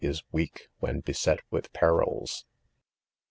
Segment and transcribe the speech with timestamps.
[0.03, 2.47] is weak when beset with perils.